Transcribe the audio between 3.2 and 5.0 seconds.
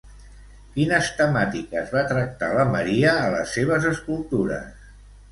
a les seves escultures?